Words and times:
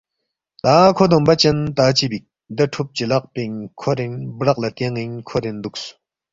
تا 0.61 0.73
کھو 0.95 1.05
دومبہ 1.11 1.33
چن 1.41 1.57
تا 1.77 1.85
چِہ 1.97 2.05
بیک 2.11 2.23
دے 2.55 2.65
ٹُھوب 2.71 2.87
چلاق 2.97 3.23
پِنگ 3.33 3.55
کھورین 3.79 4.13
برق 4.37 4.57
لہ 4.61 4.69
تیان٘ین 4.75 5.11
کھورین 5.27 5.55
دُوکس 5.63 5.83